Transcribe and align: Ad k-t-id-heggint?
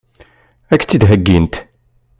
Ad 0.73 0.79
k-t-id-heggint? 0.81 1.55